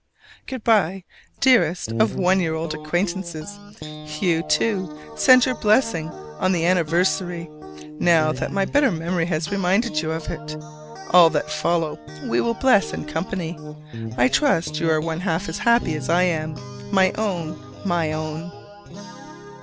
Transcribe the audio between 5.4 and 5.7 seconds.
your